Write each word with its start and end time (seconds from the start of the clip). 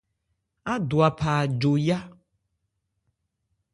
Ádwa 0.73 1.07
pha 1.19 1.31
ajo 1.43 1.73
yá. 1.87 1.99